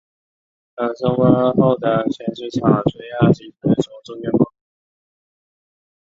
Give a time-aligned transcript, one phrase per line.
[0.77, 4.55] 而收割后的咸水草需要即时从中间破开。